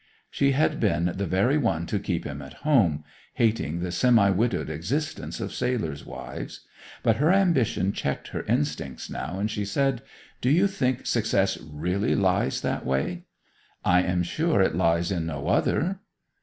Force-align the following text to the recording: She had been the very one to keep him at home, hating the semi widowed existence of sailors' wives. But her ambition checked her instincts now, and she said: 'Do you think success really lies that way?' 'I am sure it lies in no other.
She 0.31 0.53
had 0.53 0.79
been 0.79 1.11
the 1.15 1.27
very 1.27 1.59
one 1.59 1.85
to 1.85 1.99
keep 1.99 2.23
him 2.25 2.41
at 2.41 2.65
home, 2.65 3.03
hating 3.35 3.81
the 3.81 3.91
semi 3.91 4.31
widowed 4.31 4.67
existence 4.67 5.39
of 5.39 5.53
sailors' 5.53 6.07
wives. 6.07 6.61
But 7.03 7.17
her 7.17 7.31
ambition 7.31 7.93
checked 7.93 8.29
her 8.29 8.41
instincts 8.47 9.11
now, 9.11 9.37
and 9.37 9.47
she 9.51 9.63
said: 9.63 10.01
'Do 10.41 10.49
you 10.49 10.65
think 10.65 11.05
success 11.05 11.59
really 11.61 12.15
lies 12.15 12.61
that 12.61 12.83
way?' 12.83 13.25
'I 13.85 14.01
am 14.01 14.23
sure 14.23 14.59
it 14.59 14.73
lies 14.73 15.11
in 15.11 15.27
no 15.27 15.49
other. 15.49 15.99